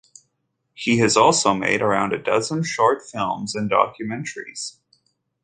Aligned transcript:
He 0.73 0.97
has 0.97 1.15
also 1.15 1.53
made 1.53 1.79
around 1.83 2.11
a 2.11 2.17
dozen 2.17 2.63
short 2.63 3.03
films 3.07 3.53
and 3.53 3.69
documentaries. 3.69 4.77